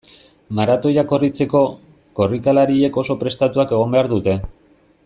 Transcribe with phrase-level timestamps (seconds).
[0.59, 1.61] Maratoia korritzeko,
[2.21, 4.39] korrikalariek oso prestatuak egon behar dute.